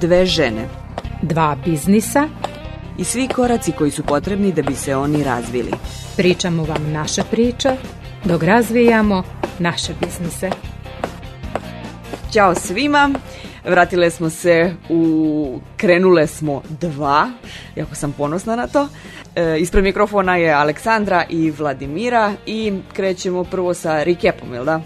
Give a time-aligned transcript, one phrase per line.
[0.00, 0.68] Dve žene
[1.22, 2.28] dva biznisa,
[2.98, 5.70] i svi koraci koji su potrebni da bi se oni razvili.
[6.16, 7.70] pričamo vam naše priče,
[8.24, 9.22] dok razvijamo
[9.58, 10.50] naše biznise.
[12.32, 13.10] Ćao svima,
[13.64, 17.30] vratile smo se u Krenule smo dva,
[17.76, 18.88] jako sam ponosna na to.
[19.36, 24.80] E, ispred mikrofona je Aleksandra i Vladimira i krećemo prvo sa recapom, jel da?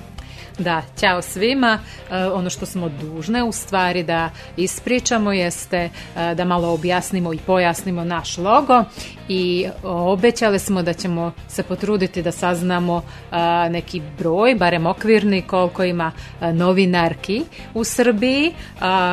[0.59, 1.79] Da, ćao svima.
[2.11, 7.39] E, ono što smo dužne u stvari da ispričamo jeste e, da malo objasnimo i
[7.39, 8.85] pojasnimo naš logo
[9.29, 13.37] i obećali smo da ćemo se potruditi da saznamo e,
[13.71, 17.43] neki broj, barem okvirni koliko ima novinarki
[17.75, 18.55] u Srbiji.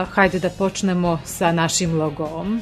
[0.10, 2.62] Hajde da počnemo sa našim logom.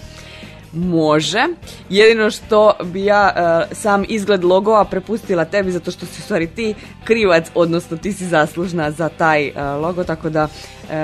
[0.77, 1.43] Može.
[1.89, 3.33] Jedino što bi ja
[3.71, 8.13] e, sam izgled logova prepustila tebi zato što si u stvari ti krivac, odnosno ti
[8.13, 10.47] si zaslužna za taj e, logo, tako da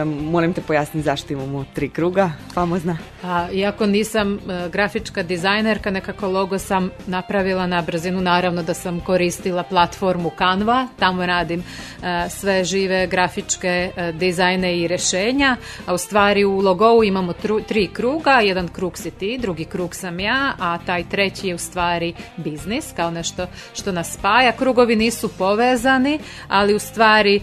[0.06, 2.98] molim te pojasni zašto imamo tri kruga, famozna.
[3.24, 8.22] A, iako nisam e, grafička dizajnerka, nekako logo sam napravila na brzinu.
[8.22, 11.60] Naravno da sam koristila platformu Canva, tamo radim
[12.04, 15.58] e, sve žive grafičke e, dizajne i rešenja.
[15.86, 17.34] A u stvari u logovu imamo
[17.68, 21.58] tri kruga, jedan krug si ti, drugi krug sam ja, a taj treći je u
[21.58, 24.52] stvari biznis, kao nešto što nas spaja.
[24.52, 27.42] Krugovi nisu povezani, ali u stvari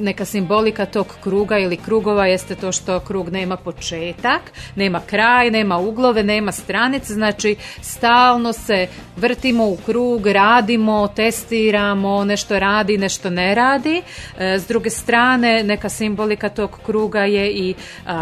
[0.00, 4.40] neka simbolika tog kruga kruga ili krugova jeste to što krug nema početak,
[4.76, 12.58] nema kraj, nema uglove, nema stranice, znači stalno se vrtimo u krug, radimo, testiramo, nešto
[12.58, 14.02] radi, nešto ne radi.
[14.38, 17.74] E, s druge strane, neka simbolika tog kruga je i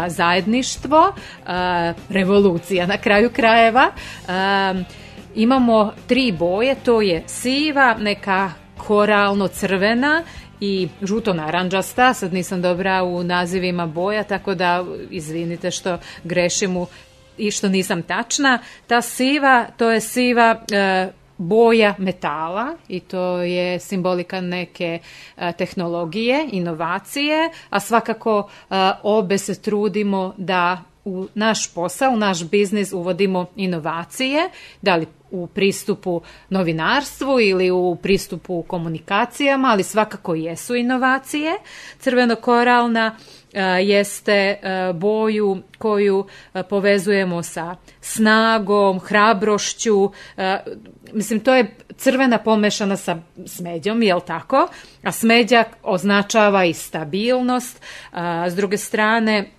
[0.07, 1.13] zajedništvo,
[2.09, 3.91] revolucija na kraju krajeva.
[5.35, 10.23] imamo tri boje, to je siva, neka koralno crvena
[10.61, 16.87] i žuto naranđasta, sad nisam dobra u nazivima boja, tako da izvinite što grešim u
[17.37, 18.59] i što nisam tačna.
[18.87, 24.99] Ta siva, to je siva e, boja metala i to je simbolika neke
[25.37, 32.43] e, tehnologije, inovacije, a svakako e, obe se trudimo da u naš posao, u naš
[32.43, 34.49] biznis uvodimo inovacije,
[34.81, 41.53] da li u pristupu novinarstvu ili u pristupu komunikacijama, ali svakako jesu inovacije.
[41.99, 43.15] Crveno-koralna
[43.53, 44.57] e, jeste e,
[44.93, 50.11] boju koju e, povezujemo sa snagom, hrabrošću,
[51.13, 54.67] mislim to je crvena pomešana sa smeđom, jel tako?
[55.03, 57.81] A smeđa označava i stabilnost,
[58.47, 59.49] s druge strane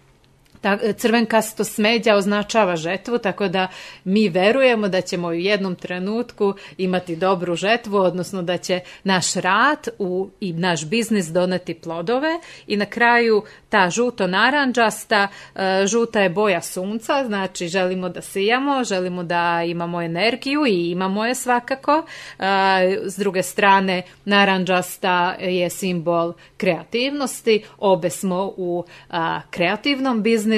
[0.63, 3.69] ta, crvenkasto smeđa označava žetvu, tako da
[4.05, 9.89] mi verujemo da ćemo u jednom trenutku imati dobru žetvu, odnosno da će naš rad
[9.99, 16.31] u, i naš biznis doneti plodove i na kraju ta žuto naranđasta, e, žuta je
[16.31, 22.07] boja sunca, znači želimo da sijamo, želimo da imamo energiju i imamo je svakako.
[22.39, 22.45] E,
[23.05, 28.85] s druge strane, naranđasta je simbol kreativnosti, obe smo u
[29.51, 30.52] kreativnom biznisu,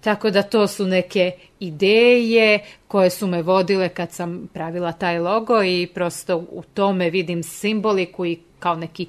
[0.00, 5.62] tako da to su neke ideje koje su me vodile kad sam pravila taj logo
[5.62, 9.06] i prosto u tome vidim simboliku i kao neki,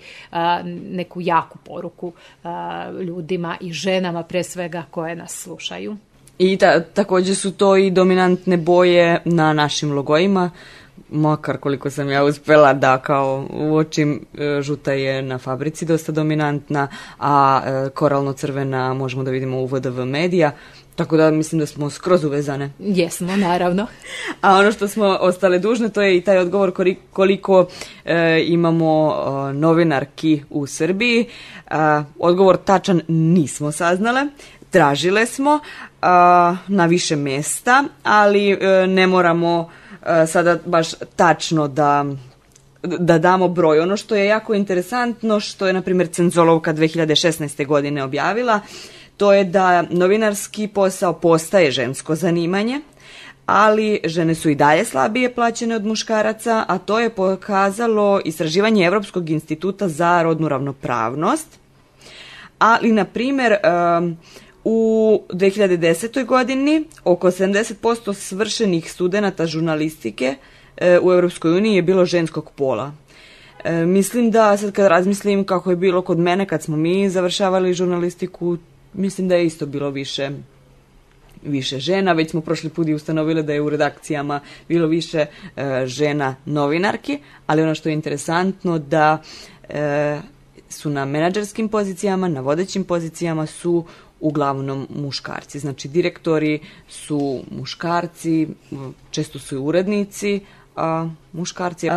[0.91, 2.13] neku jaku poruku
[3.01, 5.97] ljudima i ženama pre svega koje nas slušaju.
[6.39, 6.57] I
[6.93, 10.51] također su to i dominantne boje na našim logojima,
[11.09, 16.87] makar koliko sam ja uspjela da kao uočim e, žuta je na fabrici dosta dominantna,
[17.19, 20.51] a e, koralno crvena možemo da vidimo u VDV medija.
[20.95, 22.71] Tako da mislim da smo skroz uvezane.
[22.79, 23.87] Jesmo, naravno.
[24.41, 26.71] A ono što smo ostale dužne, to je i taj odgovor
[27.11, 27.67] koliko
[28.05, 31.21] e, imamo e, novinarki u Srbiji.
[31.21, 31.75] E,
[32.19, 34.25] odgovor tačan nismo saznale.
[34.69, 35.59] Tražile smo
[36.67, 38.57] na više mjesta, ali
[38.87, 39.69] ne moramo
[40.27, 42.05] sada baš tačno da
[42.87, 43.79] da damo broj.
[43.79, 47.65] Ono što je jako interesantno, što je, na primjer, Cenzolovka 2016.
[47.65, 48.59] godine objavila,
[49.17, 52.81] to je da novinarski posao postaje žensko zanimanje,
[53.45, 59.29] ali žene su i dalje slabije plaćene od muškaraca, a to je pokazalo istraživanje Europskog
[59.29, 61.47] instituta za rodnu ravnopravnost.
[62.59, 64.17] ali na primjer um,
[64.65, 66.25] u 2010.
[66.25, 70.35] godini oko 70% svršenih studenata žurnalistike
[70.77, 72.91] e, u Europskoj uniji je bilo ženskog pola.
[73.63, 77.73] E, mislim da sad kad razmislim kako je bilo kod mene kad smo mi završavali
[77.73, 78.57] žurnalistiku,
[78.93, 80.29] mislim da je isto bilo više
[81.43, 84.39] više žena, već smo prošli put i ustanovili da je u redakcijama
[84.69, 85.25] bilo više
[85.55, 89.21] e, žena novinarki, ali ono što je interesantno da
[89.69, 90.19] e,
[90.69, 93.85] su na menadžerskim pozicijama, na vodećim pozicijama su
[94.25, 95.59] uglavnom muškarci.
[95.59, 98.47] Znači direktori su muškarci,
[99.11, 100.39] često su i urednici,
[100.75, 101.89] a muškarci.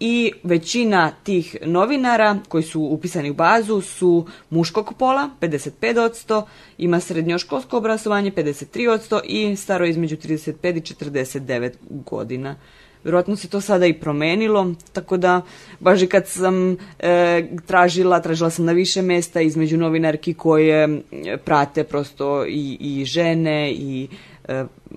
[0.00, 6.42] i većina tih novinara koji su upisani u bazu su muškog pola, 55%,
[6.78, 12.56] ima srednjoškolsko obrazovanje, 53% i staro između 35 i 49 godina.
[13.04, 15.42] Vjerojatno se to sada i promenilo, tako da
[15.80, 21.02] baš i kad sam e, tražila, tražila sam na više mesta između novinarki koje
[21.44, 24.37] prate prosto i, i žene i E,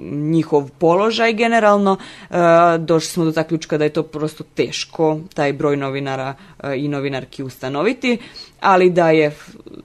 [0.03, 1.97] njihov položaj generalno,
[2.29, 2.35] e,
[2.77, 7.43] došli smo do zaključka da je to prosto teško taj broj novinara e, i novinarki
[7.43, 8.17] ustanoviti,
[8.59, 9.35] ali da je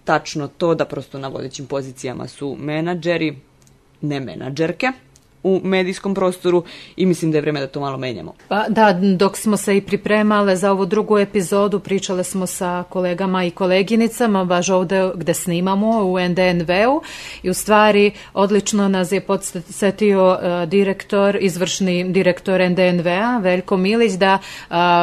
[0.04, 3.36] tačno to da prosto na vodećim pozicijama su menadžeri,
[4.00, 4.92] ne menadžerke
[5.46, 6.64] u medijskom prostoru
[6.96, 8.34] i mislim da je vrijeme da to malo menjamo.
[8.48, 13.44] Pa da, dok smo se i pripremale za ovu drugu epizodu, pričale smo sa kolegama
[13.44, 17.02] i koleginicama, baš ovdje gdje snimamo u NDNV-u
[17.43, 24.38] i u stvari odlično nas je podsjetio uh, direktor, izvršni direktor NDNV-a, Veljko Milić, da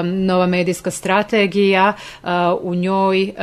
[0.04, 1.94] nova medijska strategija
[2.62, 3.34] u njoj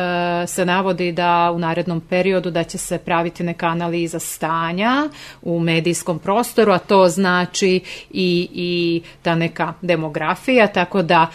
[0.46, 5.08] se navodi da u narednom periodu da će se praviti neka analiza stanja
[5.42, 11.26] u medijskom prostoru, a to znači i, i ta neka demografija, tako da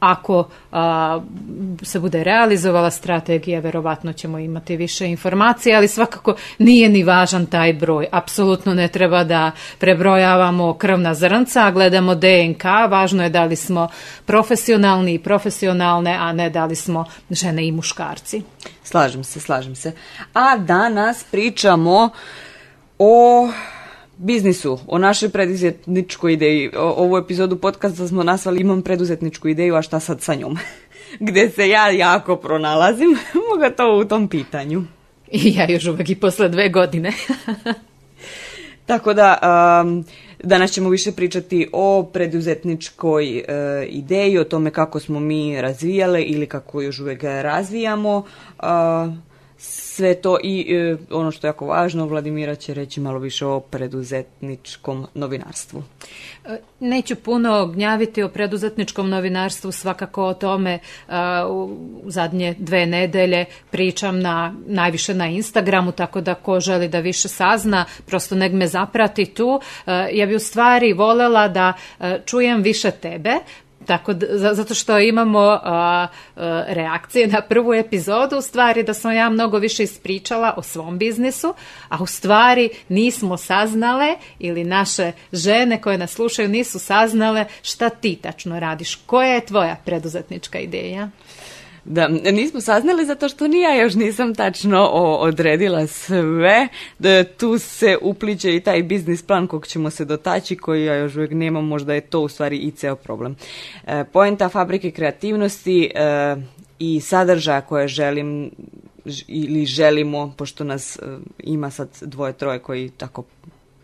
[0.00, 0.48] ako
[1.82, 7.72] se bude realizovala strategija, verovatno ćemo imati više informacija, ali svakako nije ni važan taj
[7.72, 8.06] broj.
[8.12, 13.88] Apsolutno ne treba da prebrojavamo krvna zrnca, a gledamo DNK, važno je da li smo
[14.26, 18.42] profesionalni i profesionalne, a ne da li smo žene i muškarci.
[18.84, 19.92] Slažem se, slažem se.
[20.34, 22.10] A danas pričamo
[22.98, 23.48] o
[24.18, 26.70] biznisu, o našoj preduzetničkoj ideji.
[26.76, 30.58] O, ovu epizodu podcasta smo nasvali imam preduzetničku ideju, a šta sad sa njom?
[31.28, 33.16] Gde se ja jako pronalazim,
[33.50, 34.82] moga to u tom pitanju.
[35.32, 37.12] I ja još uvijek i posle dve godine.
[38.86, 39.38] Tako da,
[39.84, 40.04] um,
[40.42, 43.44] danas ćemo više pričati o preduzetničkoj uh,
[43.88, 48.16] ideji, o tome kako smo mi razvijale ili kako još uvijek razvijamo.
[48.58, 48.64] Uh,
[49.58, 53.60] sve to i e, ono što je jako važno, Vladimira će reći malo više o
[53.60, 55.82] preduzetničkom novinarstvu.
[56.44, 60.80] E, neću puno gnjaviti o preduzetničkom novinarstvu, svakako o tome e,
[61.48, 67.28] u zadnje dve nedelje pričam na, najviše na Instagramu, tako da ko želi da više
[67.28, 69.60] sazna, prosto nek me zaprati tu.
[70.12, 71.72] Ja bi u stvari volela da
[72.24, 73.34] čujem više tebe,
[73.88, 75.60] tako da, zato što imamo
[76.68, 81.54] reakcije na prvu epizodu, u stvari da sam ja mnogo više ispričala o svom biznisu,
[81.88, 88.18] a u stvari nismo saznale ili naše žene koje nas slušaju nisu saznale šta ti
[88.22, 88.94] tačno radiš.
[88.94, 91.10] Koja je tvoja preduzetnička ideja?
[91.90, 94.86] Da, nismo saznali zato što ni ja još nisam tačno
[95.20, 96.68] odredila sve.
[96.98, 101.16] Da, tu se upliče i taj biznis plan kog ćemo se dotaći, koji ja još
[101.16, 103.36] uvijek nemam, možda je to u stvari i ceo problem.
[103.86, 106.36] E, poenta fabrike kreativnosti e,
[106.78, 108.50] i sadržaja koje želim
[109.26, 110.98] ili želimo, pošto nas
[111.38, 113.24] ima sad dvoje, troje koji tako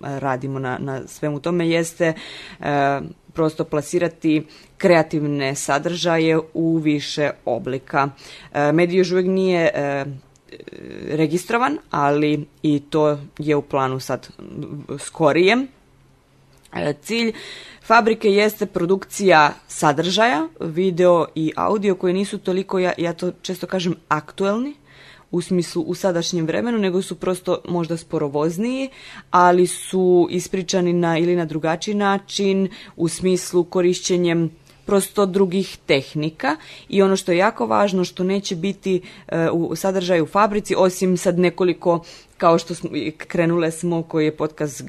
[0.00, 2.14] radimo na, na svemu tome, jeste
[3.34, 4.46] prosto plasirati
[4.78, 8.08] kreativne sadržaje u više oblika.
[8.72, 9.70] Medij još uvijek nije
[11.08, 14.28] registrovan, ali i to je u planu sad
[14.98, 15.66] skorije.
[17.02, 17.32] Cilj
[17.82, 23.94] fabrike jeste produkcija sadržaja, video i audio koji nisu toliko, ja, ja to često kažem,
[24.08, 24.74] aktuelni,
[25.34, 28.88] u smislu u sadašnjem vremenu, nego su prosto možda sporovozniji,
[29.30, 34.50] ali su ispričani na ili na drugačiji način u smislu korišćenjem
[34.86, 36.56] prosto drugih tehnika.
[36.88, 41.16] I ono što je jako važno što neće biti e, u sadržaju u fabrici osim
[41.16, 42.04] sad nekoliko
[42.36, 44.84] kao što smo, krenule smo koji je podcast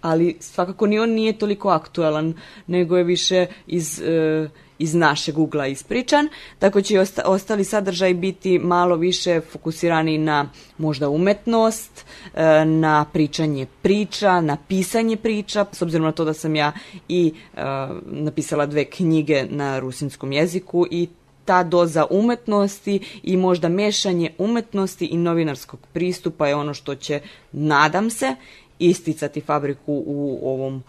[0.00, 2.34] ali svakako ni on nije toliko aktualan
[2.66, 6.28] nego je više iz e, iz našeg ugla ispričan,
[6.58, 12.04] tako će i ostali sadržaj biti malo više fokusirani na možda umetnost,
[12.34, 16.72] e, na pričanje priča, na pisanje priča, s obzirom na to da sam ja
[17.08, 17.62] i e,
[18.06, 21.08] napisala dve knjige na rusinskom jeziku i
[21.44, 27.20] ta doza umetnosti i možda mešanje umetnosti i novinarskog pristupa je ono što će,
[27.52, 28.36] nadam se,
[28.78, 30.82] isticati fabriku u ovom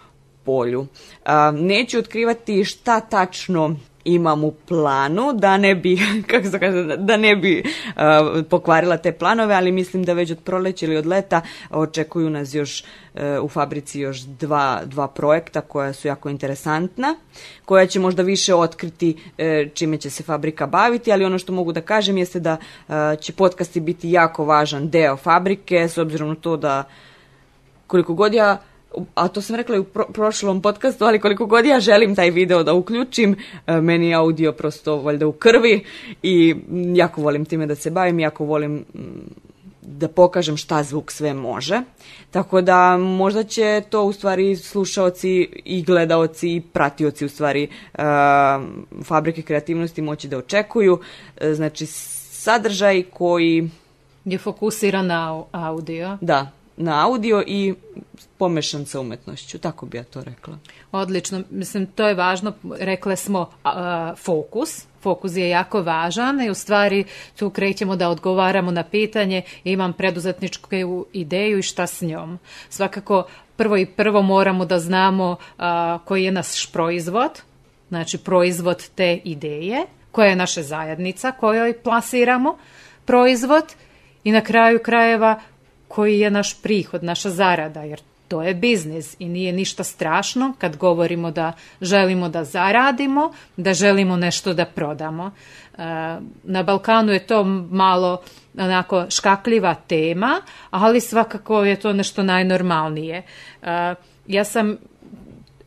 [0.47, 0.87] polju.
[1.53, 3.75] Neću otkrivati šta tačno
[4.07, 5.99] imam u planu da ne bi
[6.29, 7.63] kako se kaže da ne bi
[8.49, 12.83] pokvarila te planove ali mislim da već od proleća ili od leta očekuju nas još
[13.15, 17.15] e, u fabrici još dva, dva projekta koja su jako interesantna
[17.65, 21.71] koja će možda više otkriti e, čime će se fabrika baviti ali ono što mogu
[21.71, 22.57] da kažem jeste da
[22.89, 26.83] e, će podcasti biti jako važan deo fabrike s obzirom na to da
[27.87, 28.57] koliko god ja
[29.15, 32.63] a to sam rekla i u prošlom podcastu, ali koliko god ja želim taj video
[32.63, 33.35] da uključim,
[33.67, 35.83] e, meni je audio prosto valjda u krvi
[36.23, 36.55] i
[36.95, 38.85] jako volim time da se bavim, jako volim
[39.81, 41.81] da pokažem šta zvuk sve može.
[42.31, 48.03] Tako da možda će to u stvari slušaoci i gledaoci i pratioci u stvari uh,
[49.03, 50.99] fabrike kreativnosti moći da očekuju.
[51.37, 53.69] E, znači sadržaj koji
[54.25, 56.17] je fokusiran na audio.
[56.21, 57.73] Da, na audio i
[58.37, 60.57] pomešan sa umetnošću, tako bi ja to rekla.
[60.91, 63.49] Odlično, mislim to je važno, rekle smo
[64.25, 67.05] fokus, fokus je jako važan i u stvari
[67.39, 69.41] tu krećemo da odgovaramo na pitanje.
[69.63, 70.69] Imam preduzetničku
[71.13, 72.39] ideju i šta s njom.
[72.69, 75.35] Svakako prvo i prvo moramo da znamo
[76.05, 77.41] koji je naš proizvod,
[77.89, 82.57] znači proizvod te ideje, koja je naša zajednica kojoj plasiramo
[83.05, 83.63] proizvod.
[84.23, 85.39] I na kraju krajeva
[85.87, 90.77] koji je naš prihod, naša zarada, jer to je biznis i nije ništa strašno kad
[90.77, 95.31] govorimo da želimo da zaradimo, da želimo nešto da prodamo.
[95.77, 95.81] E,
[96.43, 98.21] na Balkanu je to malo
[98.57, 103.23] onako škakljiva tema, ali svakako je to nešto najnormalnije.
[103.61, 103.95] E,
[104.27, 104.77] ja sam,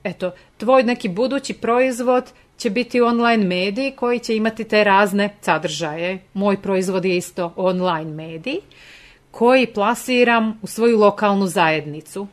[0.05, 6.19] eto, tvoj neki budući proizvod će biti online medij koji će imati te razne sadržaje.
[6.35, 8.61] Moj proizvod je isto online medij
[9.31, 12.27] koji plasiram u svoju lokalnu zajednicu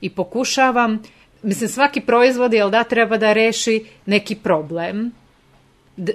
[0.00, 1.02] i pokušavam,
[1.42, 5.12] mislim svaki proizvod jel da treba da reši neki problem,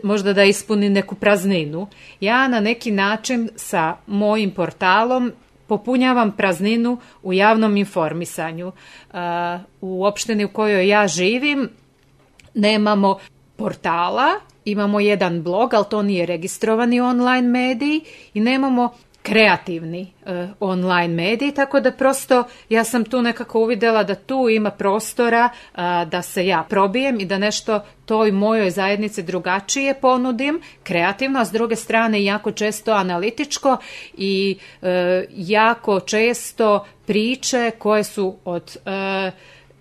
[0.03, 1.87] možda da ispuni neku prazninu.
[2.19, 5.31] Ja na neki način sa mojim portalom
[5.67, 8.71] popunjavam prazninu u javnom informisanju.
[9.81, 11.69] U opštini u kojoj ja živim
[12.53, 13.19] nemamo
[13.55, 14.27] portala,
[14.65, 17.99] imamo jedan blog, ali to nije registrovani online medij
[18.33, 18.93] i nemamo
[19.29, 24.71] kreativni e, online mediji, tako da prosto ja sam tu nekako uvidjela da tu ima
[24.71, 31.39] prostora e, da se ja probijem i da nešto toj mojoj zajednici drugačije ponudim, kreativno,
[31.39, 33.77] a s druge strane jako često analitičko
[34.17, 38.77] i e, jako često priče koje su od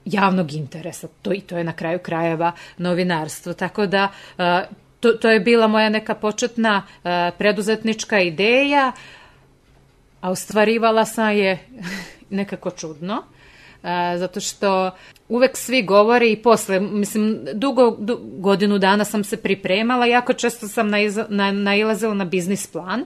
[0.05, 1.09] javnog interesa.
[1.23, 3.53] To i to je na kraju krajeva novinarstvo.
[3.53, 4.09] Tako da
[5.01, 6.83] to, to je bila moja neka početna
[7.39, 8.93] preduzetnička ideja
[10.21, 11.59] a ostvarivala sam je
[12.31, 13.23] nekako čudno.
[14.17, 14.91] Zato što
[15.29, 17.97] uvek svi govore i posle, mislim, dugo,
[18.39, 20.91] godinu dana sam se pripremala, jako često sam
[21.51, 23.05] nailazila na biznis plan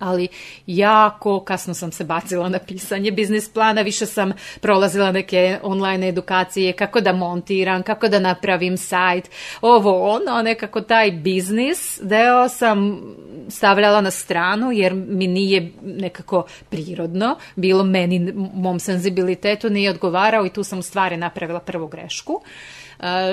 [0.00, 0.28] ali
[0.66, 6.72] jako kasno sam se bacila na pisanje biznis plana, više sam prolazila neke online edukacije,
[6.72, 9.30] kako da montiram, kako da napravim sajt,
[9.60, 13.00] ovo ono, nekako taj biznis deo sam
[13.48, 20.50] stavljala na stranu jer mi nije nekako prirodno, bilo meni, mom senzibilitetu nije odgovarao i
[20.50, 22.42] tu sam stvari napravila prvu grešku.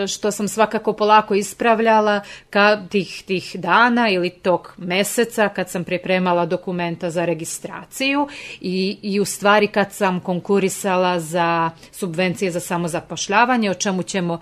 [0.08, 6.46] Što sam svakako polako ispravljala kad tih, tih dana ili tog meseca kad sam pripremala
[6.46, 8.28] dokumenta za registraciju
[8.62, 14.40] i, i u stvari kad sam konkurisala za subvencije za samozapošljavanje, o čemu ćemo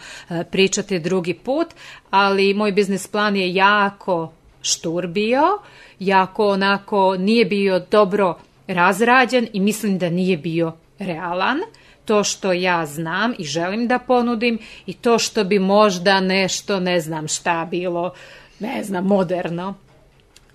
[0.52, 1.68] pričati drugi put,
[2.10, 5.44] ali moj biznis plan je jako štur bio,
[6.00, 11.58] jako onako nije bio dobro razrađen i mislim da nije bio realan.
[12.06, 17.00] To što ja znam i želim da ponudim i to što bi možda nešto, ne
[17.02, 18.14] znam šta bilo,
[18.60, 19.76] ne znam, moderno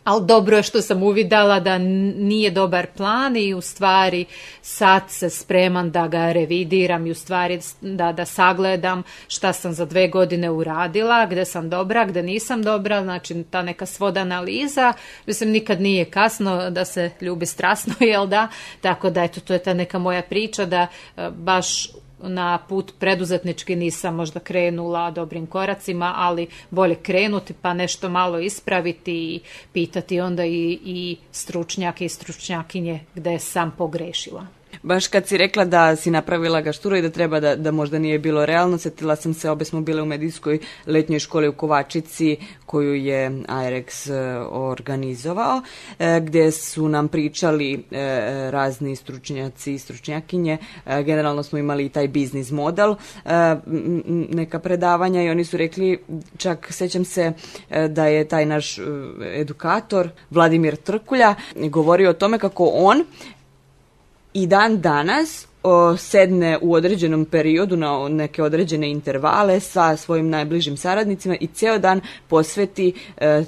[0.05, 4.25] ali dobro je što sam uvidala da nije dobar plan i u stvari
[4.63, 9.85] sad se spreman da ga revidiram i u stvari da, da sagledam šta sam za
[9.85, 14.93] dve godine uradila, gde sam dobra, gde nisam dobra, znači ta neka svod analiza,
[15.27, 18.49] mislim nikad nije kasno da se ljubi strasno, jel da,
[18.81, 21.89] tako da eto to je ta neka moja priča da e, baš
[22.23, 29.13] na put preduzetnički nisam možda krenula dobrim koracima, ali bolje krenuti pa nešto malo ispraviti
[29.13, 29.41] i
[29.73, 34.60] pitati onda i, i stručnjake i stručnjakinje gde sam pogrešila.
[34.83, 38.19] Baš kad si rekla da si napravila gašturu i da treba da, da možda nije
[38.19, 42.95] bilo realno, setila sam se, obe smo bile u medijskoj letnjoj školi u Kovačici koju
[42.95, 45.63] je ARX e, organizovao,
[45.99, 47.81] e, gdje su nam pričali e,
[48.51, 50.59] razni stručnjaci i stručnjakinje.
[50.87, 52.95] Generalno smo imali i taj biznis model,
[54.31, 55.99] neka predavanja i oni su rekli,
[56.37, 57.33] čak sećam se
[57.89, 58.79] da je taj naš
[59.35, 63.05] edukator Vladimir Trkulja govorio o tome kako on
[64.35, 70.77] i dan danas o, sedne u određenom periodu na neke određene intervale sa svojim najbližim
[70.77, 73.45] saradnicima i ceo dan posveti e,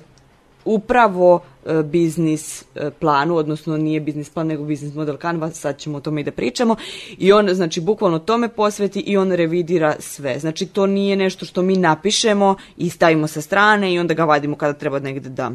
[0.65, 5.99] upravo e, biznis e, planu, odnosno nije biznis plan nego biznis model Canva, sad ćemo
[5.99, 6.77] o tome i da pričamo
[7.19, 10.39] i on znači bukvalno tome posveti i on revidira sve.
[10.39, 14.57] Znači to nije nešto što mi napišemo i stavimo sa strane i onda ga vadimo
[14.57, 15.51] kada treba negde da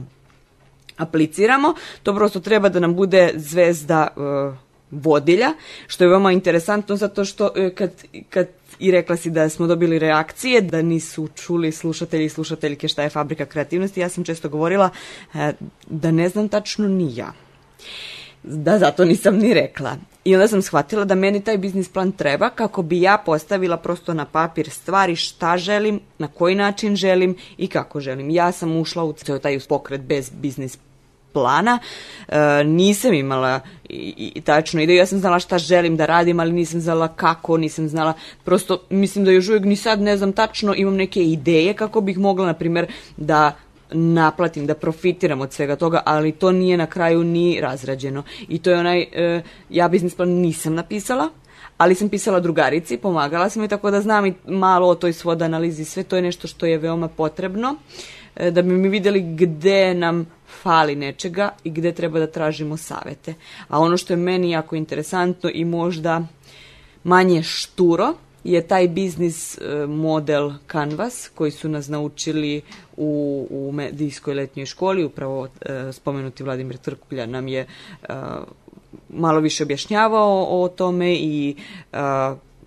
[0.97, 4.07] apliciramo, to prosto treba da nam bude zvezda
[4.91, 5.53] vodilja,
[5.87, 7.91] što je veoma interesantno zato što e, kad,
[8.29, 8.47] kad
[8.79, 13.09] i rekla si da smo dobili reakcije, da nisu čuli slušatelji i slušateljke šta je
[13.09, 14.89] fabrika kreativnosti, ja sam često govorila
[15.33, 15.53] e,
[15.87, 17.33] da ne znam tačno ni ja.
[18.43, 19.95] Da, zato nisam ni rekla.
[20.25, 24.13] I onda sam shvatila da meni taj biznis plan treba kako bi ja postavila prosto
[24.13, 28.29] na papir stvari šta želim, na koji način želim i kako želim.
[28.29, 30.77] Ja sam ušla u taj pokret bez biznis
[31.37, 31.79] plana.
[32.27, 36.51] E, nisam imala i, i tačno ideju, ja sam znala šta želim da radim, ali
[36.51, 40.73] nisam znala kako, nisam znala, prosto mislim da još uvijek ni sad ne znam tačno,
[40.75, 43.55] imam neke ideje kako bih mogla, na primjer, da
[43.91, 48.23] naplatim, da profitiram od svega toga, ali to nije na kraju ni razrađeno.
[48.47, 51.29] I to je onaj, e, ja biznis plan nisam napisala,
[51.77, 55.41] ali sam pisala drugarici, pomagala sam joj tako da znam i malo o toj svod
[55.41, 57.75] analizi, sve to je nešto što je veoma potrebno,
[58.39, 60.25] da bi mi vidjeli gde nam
[60.61, 63.33] fali nečega i gde treba da tražimo savete.
[63.67, 66.27] A ono što je meni jako interesantno i možda
[67.03, 72.61] manje šturo je taj biznis e, model Canvas koji su nas naučili
[72.97, 77.67] u, u medijskoj letnjoj školi, upravo e, spomenuti Vladimir Trkulja nam je e,
[79.09, 81.55] malo više objašnjavao o tome i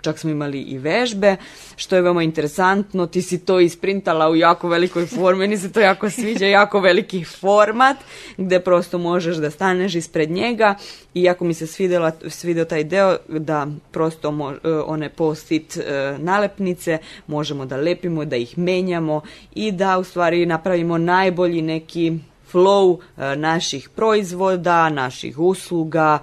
[0.00, 1.36] čak smo imali i vežbe,
[1.76, 5.80] što je veoma interesantno, ti si to isprintala u jako velikoj formi, meni se to
[5.80, 7.96] jako sviđa, jako veliki format,
[8.36, 10.74] gde prosto možeš da staneš ispred njega
[11.14, 16.14] i jako mi se svidela, svideo taj deo da prosto mo, e, one post-it e,
[16.18, 19.20] nalepnice možemo da lepimo, da ih menjamo
[19.54, 22.12] i da u stvari napravimo najbolji neki
[22.52, 26.18] flow e, naših proizvoda, naših usluga,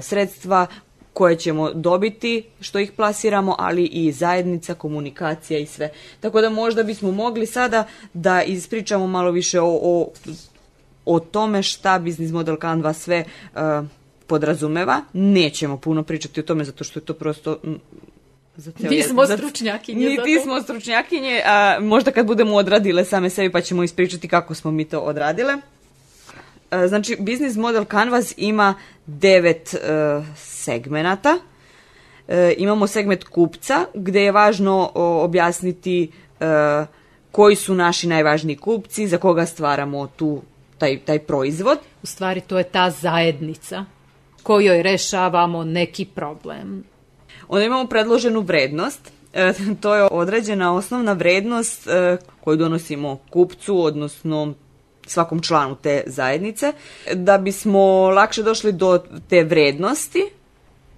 [0.00, 0.66] sredstva
[1.12, 5.90] koje ćemo dobiti što ih plasiramo, ali i zajednica, komunikacija i sve.
[6.20, 10.08] Tako da možda bismo mogli sada da ispričamo malo više o, o,
[11.04, 13.60] o tome šta biznis model Canva sve uh,
[14.26, 15.00] podrazumeva.
[15.12, 17.58] Nećemo puno pričati o tome zato što je to prosto
[18.56, 20.08] za Nismo stručnjakinje.
[20.08, 24.70] Niti smo stručnjakinje, a možda kad budemo odradile same sebi pa ćemo ispričati kako smo
[24.70, 25.56] mi to odradile.
[26.72, 28.74] E, znači, biznis model Canvas ima
[29.06, 31.38] devet uh, segmenata.
[32.28, 36.10] E, imamo segment kupca, gde je važno objasniti
[37.32, 40.42] koji su naši najvažniji kupci, za koga stvaramo tu
[40.78, 41.78] taj, taj proizvod.
[42.02, 43.84] U stvari, to je ta zajednica
[44.42, 46.84] kojoj rešavamo neki problem.
[47.48, 49.12] Onda imamo predloženu vrednost,
[49.80, 51.88] to je određena osnovna vrednost
[52.40, 54.54] koju donosimo kupcu, odnosno
[55.06, 56.72] svakom članu te zajednice.
[57.14, 60.22] Da bismo lakše došli do te vrednosti,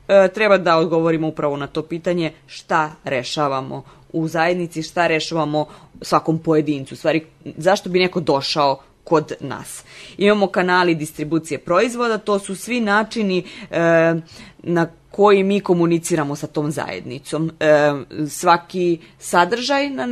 [0.08, 5.66] e, treba da odgovorimo upravo na to pitanje šta rešavamo u zajednici, šta rešavamo
[6.02, 6.96] svakom pojedincu.
[6.96, 9.84] Stvari, zašto bi neko došao kod nas.
[10.18, 14.14] Imamo kanali distribucije proizvoda, to su svi načini e,
[14.62, 17.50] na koji mi komuniciramo sa tom zajednicom.
[17.60, 17.92] E,
[18.28, 20.08] svaki sadržaj, na,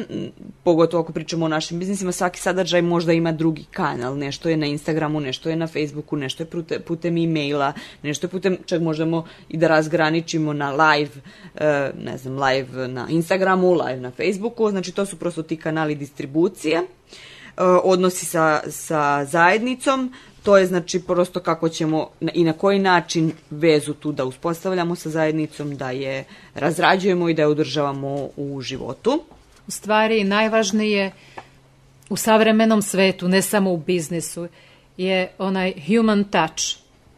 [0.64, 4.18] pogotovo ako pričamo o našim biznisima, svaki sadržaj možda ima drugi kanal.
[4.18, 8.56] Nešto je na Instagramu, nešto je na Facebooku, nešto je putem, e-maila, nešto je putem,
[8.66, 11.14] čak možemo i da razgraničimo na live,
[11.54, 15.94] e, ne znam, live na Instagramu, live na Facebooku, znači to su prosto ti kanali
[15.94, 16.82] distribucije
[17.82, 20.12] odnosi sa, sa zajednicom,
[20.42, 25.10] To je znači prosto kako ćemo i na koji način vezu tu da uspostavljamo sa
[25.10, 29.22] zajednicom, da je razrađujemo i da je održavamo u životu.
[29.66, 31.12] U stvari najvažnije
[32.10, 34.48] u savremenom svetu, ne samo u biznisu,
[34.96, 36.62] je onaj human touch,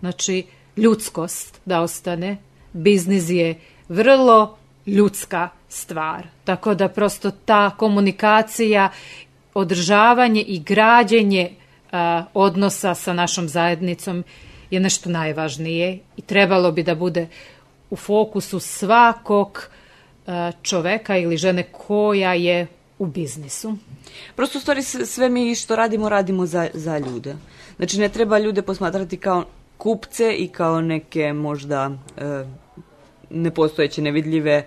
[0.01, 0.45] znači
[0.77, 2.37] ljudskost da ostane.
[2.73, 6.27] Biznis je vrlo ljudska stvar.
[6.45, 8.91] Tako da prosto ta komunikacija,
[9.55, 11.51] održavanje i građenje
[11.93, 14.25] a, odnosa sa našom zajednicom
[14.71, 17.29] je nešto najvažnije i trebalo bi da bude
[17.91, 19.69] u fokusu svakog
[20.27, 22.67] a, čoveka ili žene koja je
[22.99, 23.77] u biznisu.
[24.37, 27.35] Prosto u stvari sve mi što radimo, radimo za, za ljude.
[27.77, 29.45] Znači ne treba ljude posmatrati kao
[29.79, 32.45] kupce i kao neke možda e,
[33.31, 34.67] nepostojeće nevidljive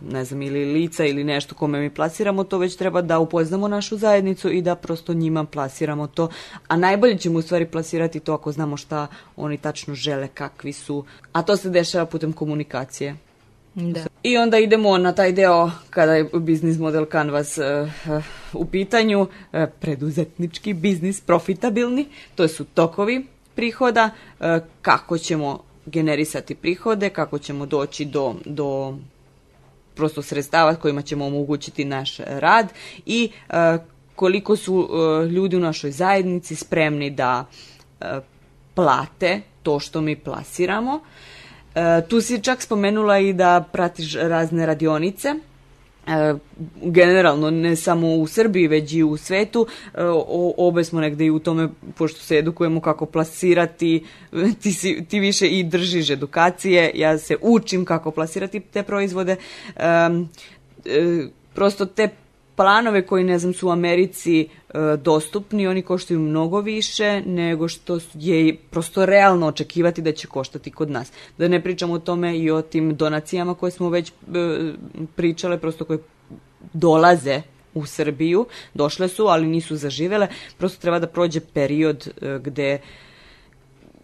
[0.00, 3.96] ne znam, ili lica ili nešto kome mi plasiramo to, već treba da upoznamo našu
[3.96, 6.28] zajednicu i da prosto njima plasiramo to.
[6.68, 11.04] A najbolje ćemo u stvari plasirati to ako znamo šta oni tačno žele, kakvi su.
[11.32, 13.16] A to se dešava putem komunikacije.
[13.74, 14.06] Da.
[14.22, 17.64] I onda idemo na taj deo kada je biznis model Canvas uh,
[18.16, 19.28] uh, u pitanju, uh,
[19.80, 24.10] preduzetnički biznis, profitabilni, to su tokovi prihoda,
[24.82, 28.94] kako ćemo generisati prihode, kako ćemo doći do, do
[29.98, 32.68] prosto sredstava kojima ćemo omogućiti naš rad
[33.06, 33.78] i e,
[34.14, 37.44] koliko su e, ljudi u našoj zajednici spremni da
[38.00, 38.04] e,
[38.74, 41.00] plate to što mi plasiramo.
[42.08, 45.34] Tu si čak spomenula i da pratiš razne radionice
[46.82, 49.66] generalno ne samo u Srbiji već i u svetu.
[49.98, 54.04] O, obe smo negde i u tome pošto se edukujemo kako plasirati
[54.62, 59.36] ti, si, ti više i držiš edukacije ja se učim kako plasirati te proizvode.
[60.08, 60.28] Um,
[61.54, 62.08] prosto te
[62.58, 64.46] planove koji ne znam su u Americi e,
[64.96, 70.90] dostupni, oni koštaju mnogo više nego što je prosto realno očekivati da će koštati kod
[70.90, 71.12] nas.
[71.38, 74.12] Da ne pričamo o tome i o tim donacijama koje smo već e,
[75.16, 75.98] pričale, prosto koje
[76.72, 77.42] dolaze
[77.74, 82.78] u Srbiju, došle su, ali nisu zaživele, prosto treba da prođe period e, gde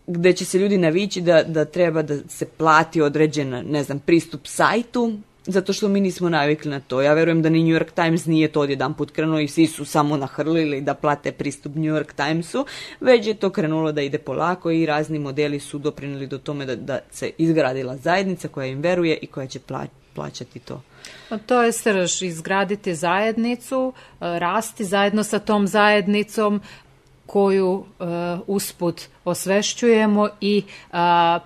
[0.07, 4.47] gde će se ljudi navići da, da treba da se plati određen, ne znam, pristup
[4.47, 5.12] sajtu,
[5.46, 7.02] zato što mi nismo navikli na to.
[7.02, 9.85] Ja verujem da ni New York Times nije to odjedan put krenuo i svi su
[9.85, 12.66] samo nahrlili da plate pristup New York Timesu,
[13.00, 16.76] već je to krenulo da ide polako i razni modeli su doprinili do tome da,
[16.76, 20.83] da se izgradila zajednica koja im veruje i koja će pla, plaćati to.
[21.46, 26.61] To je srž, izgraditi zajednicu, rasti zajedno sa tom zajednicom,
[27.26, 27.84] koju uh,
[28.46, 30.98] usput osvešćujemo i uh,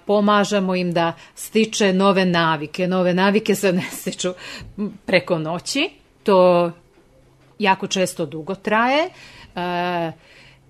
[0.07, 2.87] pomažemo im da stiče nove navike.
[2.87, 4.35] Nove navike se ne stiču
[5.07, 5.91] preko noći,
[6.23, 6.71] to
[7.59, 9.05] jako često dugo traje.
[9.55, 10.13] Uh,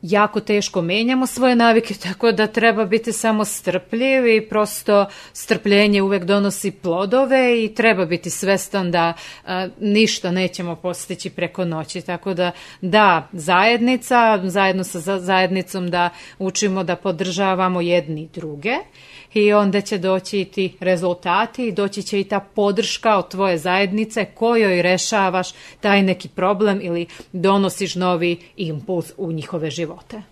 [0.02, 6.24] jako teško menjamo svoje navike, tako da treba biti samo strpljiv i prosto strpljenje uvek
[6.24, 9.12] donosi plodove i treba biti svestan da
[9.46, 12.02] a, ništa nećemo postići preko noći.
[12.02, 18.74] Tako da, da, zajednica, zajedno sa zajednicom da učimo da podržavamo jedni druge
[19.34, 23.58] i onda će doći i ti rezultati i doći će i ta podrška od tvoje
[23.58, 25.48] zajednice kojoj rešavaš
[25.80, 30.22] taj neki problem ili donosiš novi impuls u njihove živote.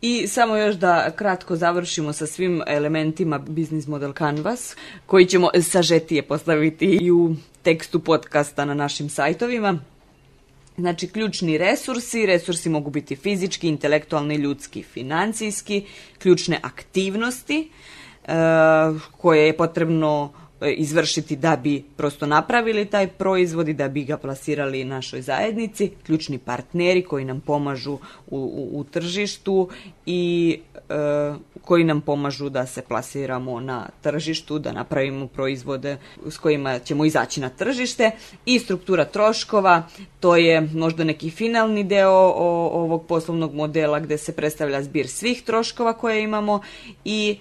[0.00, 6.22] I samo još da kratko završimo sa svim elementima Business Model Canvas, koji ćemo sažetije
[6.22, 9.78] postaviti i u tekstu podcasta na našim sajtovima.
[10.78, 15.84] Znači, ključni resursi, resursi mogu biti fizički, intelektualni, ljudski, financijski,
[16.18, 17.70] ključne aktivnosti,
[19.16, 24.16] koje je potrebno e, izvršiti da bi prosto napravili taj proizvod i da bi ga
[24.16, 27.98] plasirali našoj zajednici, ključni partneri koji nam pomažu u,
[28.30, 29.68] u, u tržištu
[30.06, 30.58] i
[30.88, 31.34] e,
[31.66, 37.40] koji nam pomažu da se plasiramo na tržištu, da napravimo proizvode s kojima ćemo izaći
[37.40, 38.10] na tržište.
[38.46, 39.82] I struktura troškova,
[40.20, 45.42] to je možda neki finalni deo o, ovog poslovnog modela gde se predstavlja zbir svih
[45.42, 46.60] troškova koje imamo
[47.04, 47.38] i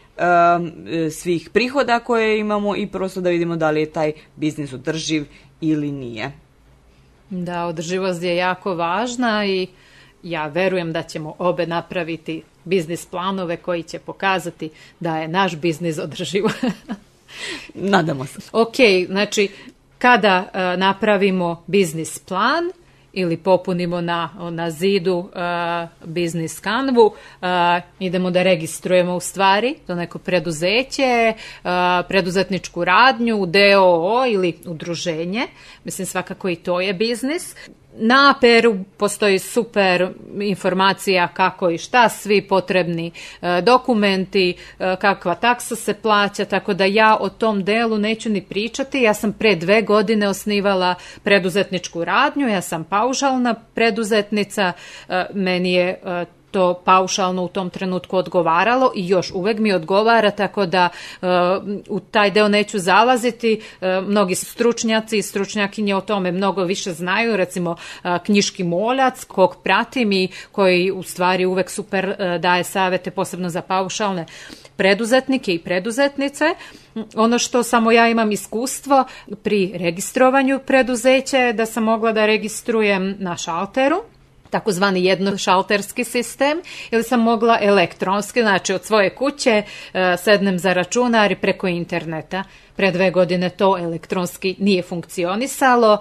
[1.11, 5.25] svih prihoda koje imamo i prosto da vidimo da li je taj biznis održiv
[5.61, 6.31] ili nije.
[7.29, 9.67] Da, održivost je jako važna i
[10.23, 15.97] ja verujem da ćemo obe napraviti biznis planove koji će pokazati da je naš biznis
[15.97, 16.43] održiv.
[17.73, 18.39] Nadamo se.
[18.51, 18.75] ok,
[19.07, 19.49] znači
[19.97, 22.63] kada uh, napravimo biznis plan
[23.15, 25.29] ili popunimo na, na zidu uh,
[26.05, 27.47] biznis kanvu, uh,
[27.99, 31.69] idemo da registrujemo u stvari to neko preduzeće, uh,
[32.07, 35.47] preduzetničku radnju, DOO ili udruženje.
[35.83, 37.55] Mislim svakako i to je biznis.
[37.97, 40.09] Na APR-u postoji super
[40.41, 46.85] informacija kako i šta, svi potrebni e, dokumenti, e, kakva taksa se plaća, tako da
[46.85, 49.01] ja o tom delu neću ni pričati.
[49.01, 54.73] Ja sam pre dve godine osnivala preduzetničku radnju, ja sam paušalna preduzetnica,
[55.09, 55.99] e, meni je
[56.55, 60.89] to paušalno u tom trenutku odgovaralo i još uvek mi odgovara, tako da
[61.21, 61.27] uh,
[61.89, 63.59] u taj deo neću zalaziti.
[63.59, 67.77] Uh, mnogi stručnjaci i stručnjakinje o tome mnogo više znaju, recimo uh,
[68.25, 74.25] knjiški moljac, kog pratim i koji u stvari uvek super daje savete, posebno za paušalne
[74.75, 76.45] preduzetnike i preduzetnice.
[77.15, 79.03] Ono što samo ja imam iskustvo
[79.43, 84.14] pri registrovanju preduzeća je da sam mogla da registrujem na šalteru
[84.49, 91.31] takozvani jednošalterski sistem ili sam mogla elektronski, znači od svoje kuće e, sednem za računar
[91.31, 92.43] i preko interneta
[92.75, 95.97] Pre dve godine to elektronski nije funkcionisalo,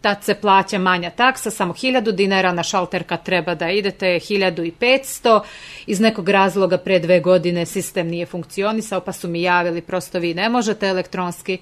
[0.00, 4.20] tad se plaća manja taksa, samo 1000 dinara, na šalter kad treba da idete je
[4.20, 5.40] 1500.
[5.86, 10.34] Iz nekog razloga pre dve godine sistem nije funkcionisao, pa su mi javili prosto vi
[10.34, 11.58] ne možete elektronski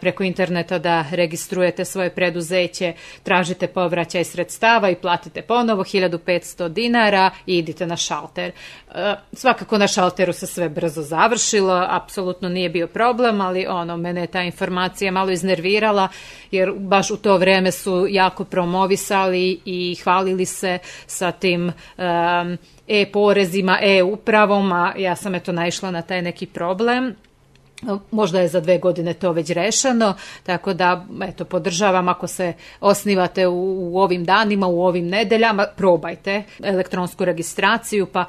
[0.00, 7.58] preko interneta da registrujete svoje preduzeće, tražite povraćaj sredstava i platite ponovo 1500 dinara i
[7.58, 8.52] idite na šalter.
[9.32, 14.20] Svakako na šalteru se sve brzo završilo, apsolutno nije bio problem problem, ali ono, mene
[14.20, 16.08] je ta informacija malo iznervirala,
[16.50, 23.78] jer baš u to vreme su jako promovisali i hvalili se sa tim um, e-porezima,
[23.82, 27.14] e-upravom, a ja sam eto naišla na taj neki problem
[28.10, 33.46] Možda je za dve godine to već rešeno, tako da eto, podržavam ako se osnivate
[33.46, 38.24] u, u ovim danima, u ovim nedeljama, probajte elektronsku registraciju pa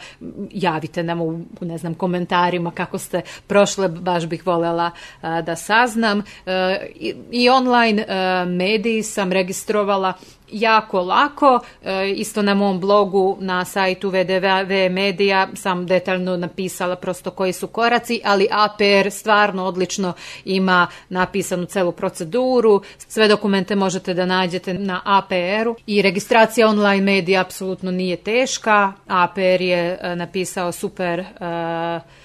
[0.52, 6.24] javite nam u ne znam, komentarima kako ste prošle, baš bih volela a, da saznam.
[6.46, 10.14] E, i, I online a, mediji sam registrovala
[10.54, 11.60] jako lako.
[11.84, 17.68] E, isto na mom blogu na sajtu VDV Medija sam detaljno napisala prosto koji su
[17.68, 20.14] koraci, ali APR stvarno odlično
[20.46, 22.82] ima napisanu celu proceduru.
[22.98, 28.94] Sve dokumente možete da nađete na APR-u i registracija online medija apsolutno nije teška.
[29.08, 32.23] APR je e, napisao super uh,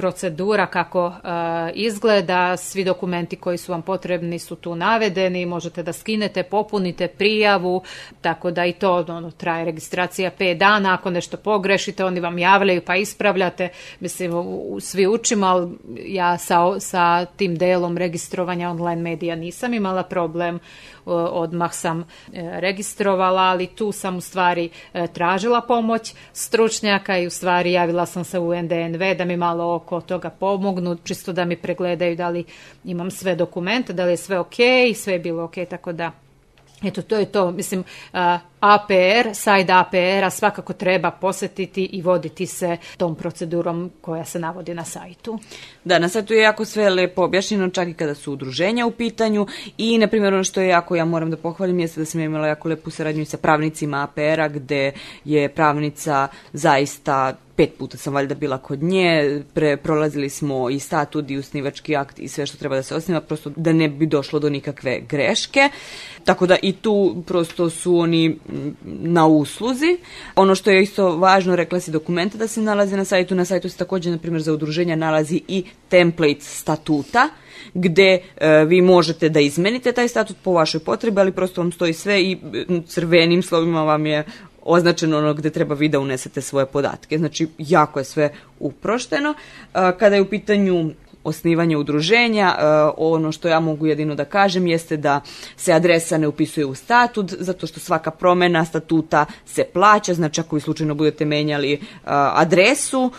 [0.00, 1.14] procedura kako uh,
[1.74, 7.82] izgleda, svi dokumenti koji su vam potrebni su tu navedeni, možete da skinete, popunite prijavu,
[8.20, 12.82] tako da i to ono, traje registracija 5 dana, ako nešto pogrešite, oni vam javljaju
[12.86, 13.68] pa ispravljate,
[14.00, 14.32] mislim,
[14.80, 15.68] svi učimo, ali
[16.06, 20.58] ja sa, sa tim delom registrovanja online medija nisam imala problem
[21.14, 22.04] odmah sam e,
[22.60, 28.24] registrovala, ali tu sam u stvari e, tražila pomoć stručnjaka i u stvari javila sam
[28.24, 32.44] se u NDNV da mi malo oko toga pomognu, čisto da mi pregledaju da li
[32.84, 34.56] imam sve dokumente, da li je sve ok,
[34.94, 36.12] sve je bilo ok, tako da
[36.82, 37.50] Eto, to je to.
[37.50, 37.84] Mislim,
[38.60, 44.84] APR, sajt APR-a svakako treba posetiti i voditi se tom procedurom koja se navodi na
[44.84, 45.38] sajtu.
[45.84, 49.46] Da, na sajtu je jako sve lepo objašnjeno, čak i kada su udruženja u pitanju
[49.78, 52.46] i, na primjer, ono što je jako, ja moram da pohvalim, jeste da sam imala
[52.46, 54.92] jako lepu saradnju sa pravnicima APR-a, gde
[55.24, 61.30] je pravnica zaista pet puta sam valjda bila kod nje, pre, prolazili smo i statut
[61.30, 64.38] i usnivački akt i sve što treba da se osniva, prosto da ne bi došlo
[64.38, 65.68] do nikakve greške.
[66.24, 68.38] Tako da i tu prosto su oni
[68.84, 69.98] na usluzi.
[70.36, 73.68] Ono što je isto važno, rekla si dokumenta da se nalaze na sajtu, na sajtu
[73.68, 77.28] se takođe, na primjer, za udruženja nalazi i template statuta,
[77.74, 81.92] gde e, vi možete da izmenite taj statut po vašoj potrebi, ali prosto vam stoji
[81.92, 82.38] sve i
[82.86, 84.24] crvenim slovima vam je
[84.62, 87.18] označeno ono gde treba vi da unesete svoje podatke.
[87.18, 89.34] Znači, jako je sve uprošteno.
[89.72, 90.90] Kada je u pitanju
[91.24, 92.64] osnivanje udruženja, e,
[92.96, 95.20] ono što ja mogu jedino da kažem jeste da
[95.56, 100.56] se adresa ne upisuje u statut, zato što svaka promjena statuta se plaća, znači ako
[100.56, 101.78] vi slučajno budete menjali e,
[102.34, 103.10] adresu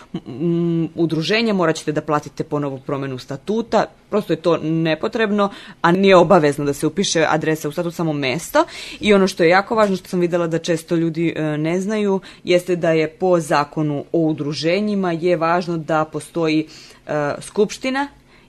[0.94, 5.50] udruženja, morat ćete da platite ponovo promjenu statuta, prosto je to nepotrebno,
[5.82, 8.64] a nije obavezno da se upiše adresa u statut, samo mesto.
[9.00, 12.20] I ono što je jako važno, što sam vidjela da često ljudi e, ne znaju,
[12.44, 16.66] jeste da je po zakonu o udruženjima je važno da postoji
[17.40, 18.08] Скупштина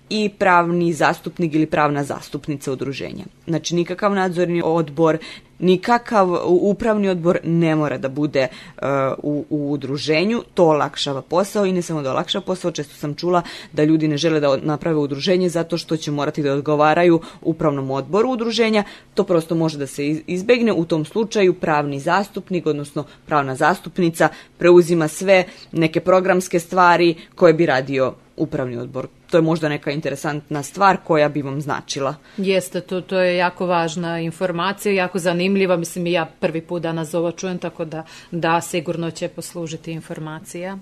[0.10, 3.26] и правни заступник или правна заступница одружење.
[3.48, 5.18] Значи никакав надзорни одбор,
[5.64, 11.72] nikakav upravni odbor ne mora da bude uh, u, u udruženju, to olakšava posao i
[11.72, 15.50] ne samo da olakšava posao, često sam čula da ljudi ne žele da naprave udruženje
[15.50, 20.74] zato što će morati da odgovaraju upravnom odboru udruženja, to prosto može da se izbegne,
[20.74, 27.66] u tom slučaju pravni zastupnik, odnosno pravna zastupnica preuzima sve neke programske stvari koje bi
[27.66, 29.08] radio upravni odbor.
[29.34, 32.16] To je možda neka interesantna stvar koja bi vam značila.
[32.38, 35.78] Jeste, to, to je jako važna informacija, jako zanimljiva.
[35.78, 40.78] Mislim, ja prvi put danas ovo čujem, tako da, da sigurno će poslužiti informacija.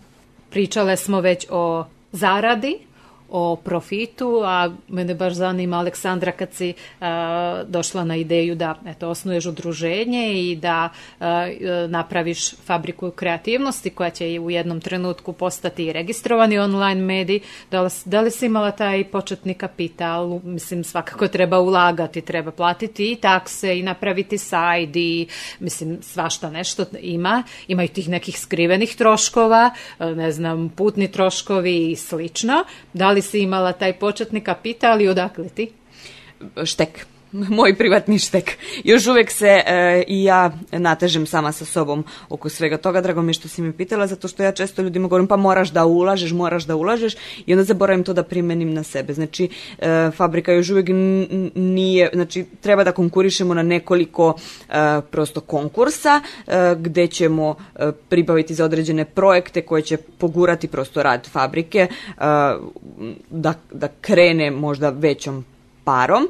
[0.50, 2.78] Pričale smo već o zaradi,
[3.32, 6.74] o profitu, a mene baš zanima Aleksandra kad si
[7.66, 10.90] došla na ideju da eto, osnuješ udruženje i da
[11.88, 17.40] napraviš fabriku kreativnosti koja će u jednom trenutku postati registrovani online medij.
[17.72, 20.40] Da li, da li si imala taj početni kapital?
[20.44, 25.28] Mislim, svakako treba ulagati, treba platiti i takse i napraviti sajt i
[25.60, 27.44] mislim, svašta nešto ima.
[27.68, 32.64] Imaju tih nekih skrivenih troškova, ne znam, putni troškovi i slično.
[32.94, 35.70] Da li li si imala taj početni kapital i odakle ti?
[36.66, 37.06] Štek.
[37.58, 38.58] moj privatni štek.
[38.84, 43.02] Još uvijek se e, i ja natežem sama sa sobom oko svega toga.
[43.02, 45.70] Drago mi je što si me pitala, zato što ja često ljudima govorim pa moraš
[45.70, 47.14] da ulažeš, moraš da ulažeš
[47.46, 49.14] i onda zaboravim to da primenim na sebe.
[49.14, 50.88] Znači, e, fabrika još uvijek
[51.56, 54.36] nije, znači treba da konkurišemo na nekoliko
[54.70, 54.74] e,
[55.12, 56.22] prosto konkursa
[56.78, 57.56] gdje ćemo
[58.10, 61.88] pribaviti za određene projekte koje će pogurati prosto rad fabrike
[63.30, 65.46] da, da krene možda većom
[65.84, 66.28] parom,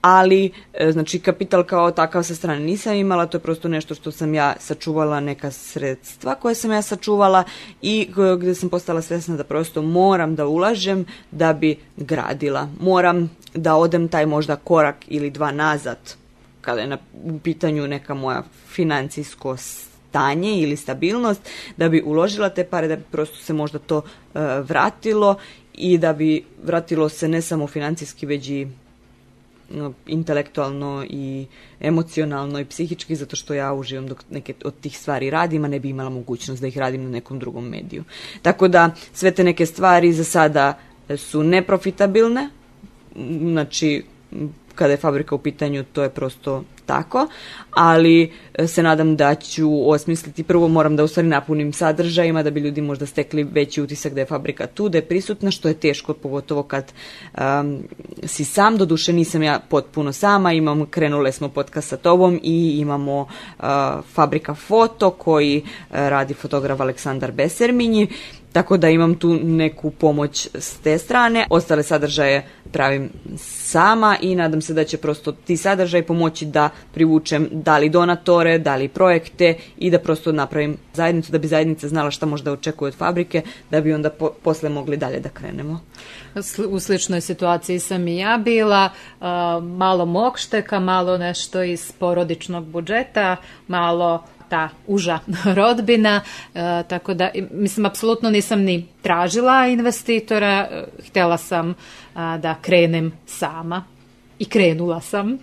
[0.00, 4.10] ali e, znači kapital kao takav sa strane nisam imala, to je prosto nešto što
[4.12, 7.44] sam ja sačuvala neka sredstva koje sam ja sačuvala
[7.82, 12.68] i gdje sam postala svjesna da prosto moram da ulažem da bi gradila.
[12.80, 15.98] Moram da odem taj možda korak ili dva nazad
[16.60, 21.40] kada je na u pitanju neka moja financijsko stanje ili stabilnost,
[21.76, 25.36] da bi uložila te pare, da bi prosto se možda to e, vratilo
[25.74, 28.66] i da bi vratilo se ne samo financijski, već i
[30.06, 31.46] intelektualno i
[31.80, 35.80] emocionalno i psihički zato što ja uživam dok neke od tih stvari radim, a ne
[35.80, 38.04] bi imala mogućnost da ih radim na nekom drugom mediju.
[38.42, 40.78] Tako da sve te neke stvari za sada
[41.16, 42.48] su neprofitabilne,
[43.40, 44.04] znači
[44.76, 47.26] kada je fabrika u pitanju to je prosto tako,
[47.70, 52.50] ali e, se nadam da ću osmisliti, prvo moram da u stvari napunim sadržajima da
[52.50, 55.74] bi ljudi možda stekli veći utisak da je fabrika tu, da je prisutna, što je
[55.74, 56.92] teško, pogotovo kad
[58.24, 63.26] si sam, doduše nisam ja potpuno sama, imam, krenule smo podcast sa tobom i imamo
[64.14, 65.62] fabrika foto koji e,
[66.10, 68.08] radi fotograf Aleksandar Beserminji,
[68.56, 71.46] tako da imam tu neku pomoć s te strane.
[71.50, 77.48] Ostale sadržaje pravim sama i nadam se da će prosto ti sadržaj pomoći da privučem
[77.52, 82.10] da li donatore, da li projekte i da prosto napravim zajednicu, da bi zajednica znala
[82.10, 85.80] šta možda očekuje od fabrike, da bi onda po, posle mogli dalje da krenemo.
[86.68, 88.90] U sličnoj situaciji sam i ja bila,
[89.62, 93.36] malo mog šteka, malo nešto iz porodičnog budžeta,
[93.68, 95.18] malo ta uža
[95.58, 96.20] rodbina,
[96.54, 101.74] e, tako da, mislim, apsolutno nisam ni tražila investitora, e, htjela sam
[102.14, 103.84] da krenem sama
[104.38, 105.38] i krenula sam.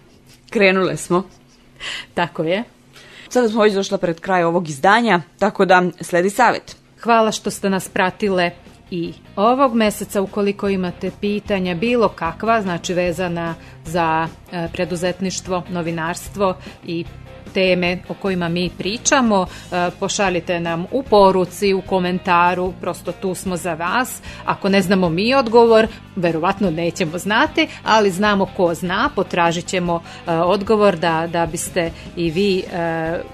[0.49, 1.23] Krenule smo.
[2.13, 2.63] Tako je.
[3.29, 6.75] Sada smo već došla pred kraj ovog izdanja, tako da sledi savjet.
[7.01, 8.51] Hvala što ste nas pratile
[8.91, 17.05] i ovog meseca ukoliko imate pitanja bilo kakva, znači vezana za e, preduzetništvo, novinarstvo i
[17.53, 23.57] teme o kojima mi pričamo, e, pošaljite nam u poruci, u komentaru, prosto tu smo
[23.57, 24.21] za vas.
[24.45, 30.31] Ako ne znamo mi odgovor, verovatno nećemo znati, ali znamo ko zna, potražit ćemo e,
[30.31, 32.63] odgovor da, da biste i vi e,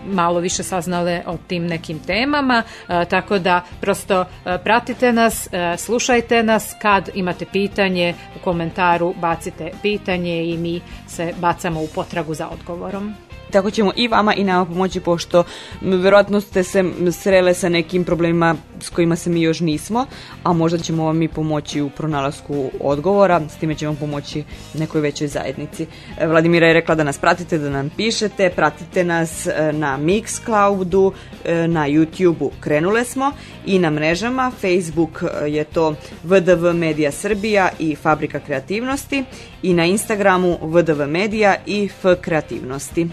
[0.06, 2.64] malo više saznale o tim nekim temama,
[3.10, 4.26] tako da prosto
[4.64, 11.82] pratite nas, slušajte nas, kad imate pitanje u komentaru bacite pitanje i mi se bacamo
[11.82, 13.29] u potragu za odgovorom.
[13.52, 15.44] Tako ćemo i vama i nama pomoći pošto
[15.82, 20.06] vjerojatno ste se srele sa nekim problemima s kojima se mi još nismo,
[20.44, 24.44] a možda ćemo vam mi pomoći u pronalasku odgovora, s time ćemo pomoći
[24.74, 25.86] nekoj većoj zajednici.
[26.18, 31.12] E, Vladimira je rekla da nas pratite, da nam pišete, pratite nas e, na Mixcloudu,
[31.46, 33.32] e, na YouTubeu krenule smo
[33.66, 39.24] i na mrežama, Facebook je to VDV Media Srbija i Fabrika kreativnosti
[39.64, 43.08] i na Instagramu VDV Media i F kreativnosti.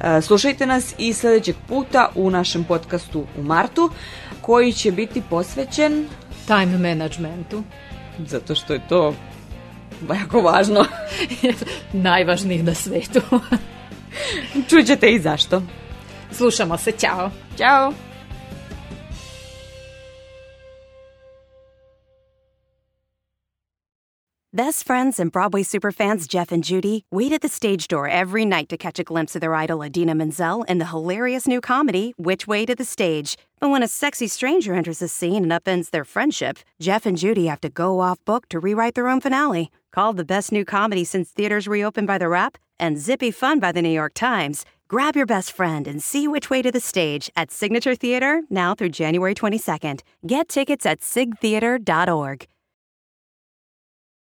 [0.00, 3.90] E, Slušajte nas i sljedećeg puta u našem podcastu u martu
[4.40, 6.06] koji će biti posvećen
[6.46, 7.62] Time managementu.
[8.26, 9.14] zato što je to
[10.14, 10.84] jako važno.
[11.92, 13.20] Najvažniji na svetu.
[14.68, 15.62] Čućete i zašto.
[16.32, 17.30] Slušamo se, ćao.
[17.58, 18.07] Ćao!
[24.54, 28.70] Best friends and Broadway superfans Jeff and Judy wait at the stage door every night
[28.70, 32.46] to catch a glimpse of their idol Adina Menzel in the hilarious new comedy, Which
[32.46, 33.36] Way to the Stage.
[33.60, 37.44] But when a sexy stranger enters the scene and upends their friendship, Jeff and Judy
[37.44, 39.70] have to go off book to rewrite their own finale.
[39.92, 43.70] Called the best new comedy since theaters reopened by The Rap and zippy fun by
[43.70, 44.64] the New York Times.
[44.88, 48.74] Grab your best friend and see Which Way to the Stage at Signature Theater now
[48.74, 50.00] through January 22nd.
[50.26, 52.46] Get tickets at sigtheater.org.